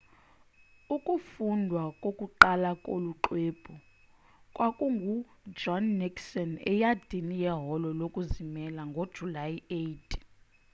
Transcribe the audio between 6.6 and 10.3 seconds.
eyadini yeholo lokuzimela ngojulayi 8